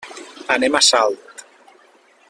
[0.55, 1.45] Anem a Salt.